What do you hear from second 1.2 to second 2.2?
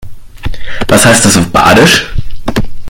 das auf Badisch?